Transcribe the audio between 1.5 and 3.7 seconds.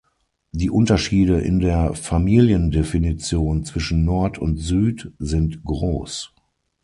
der Familiendefinition